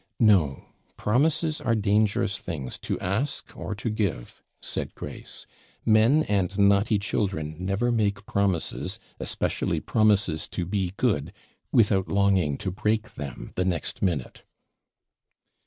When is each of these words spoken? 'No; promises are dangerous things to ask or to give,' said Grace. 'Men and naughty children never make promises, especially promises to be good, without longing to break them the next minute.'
'No; 0.19 0.65
promises 0.97 1.61
are 1.61 1.75
dangerous 1.75 2.39
things 2.39 2.79
to 2.79 2.99
ask 2.99 3.55
or 3.55 3.75
to 3.75 3.91
give,' 3.91 4.41
said 4.59 4.95
Grace. 4.95 5.45
'Men 5.85 6.23
and 6.23 6.57
naughty 6.57 6.97
children 6.97 7.55
never 7.59 7.91
make 7.91 8.25
promises, 8.25 8.99
especially 9.19 9.79
promises 9.79 10.47
to 10.47 10.65
be 10.65 10.95
good, 10.97 11.31
without 11.71 12.07
longing 12.07 12.57
to 12.57 12.71
break 12.71 13.13
them 13.13 13.51
the 13.53 13.63
next 13.63 14.01
minute.' 14.01 14.41